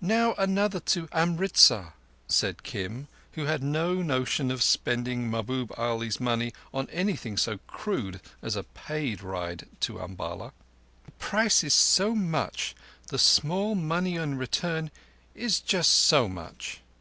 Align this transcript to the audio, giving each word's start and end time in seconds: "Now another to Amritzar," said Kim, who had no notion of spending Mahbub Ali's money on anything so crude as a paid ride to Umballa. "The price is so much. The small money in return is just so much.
"Now 0.00 0.34
another 0.38 0.80
to 0.80 1.06
Amritzar," 1.12 1.92
said 2.26 2.64
Kim, 2.64 3.06
who 3.34 3.44
had 3.44 3.62
no 3.62 4.02
notion 4.02 4.50
of 4.50 4.60
spending 4.60 5.30
Mahbub 5.30 5.70
Ali's 5.78 6.18
money 6.18 6.52
on 6.72 6.90
anything 6.90 7.36
so 7.36 7.58
crude 7.68 8.20
as 8.42 8.56
a 8.56 8.64
paid 8.64 9.22
ride 9.22 9.68
to 9.82 10.00
Umballa. 10.00 10.52
"The 11.06 11.12
price 11.12 11.62
is 11.62 11.74
so 11.74 12.12
much. 12.12 12.74
The 13.06 13.20
small 13.20 13.76
money 13.76 14.16
in 14.16 14.36
return 14.36 14.90
is 15.36 15.60
just 15.60 15.92
so 15.92 16.28
much. 16.28 16.80